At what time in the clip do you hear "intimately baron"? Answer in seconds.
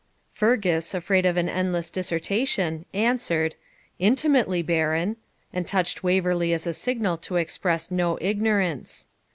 3.99-5.15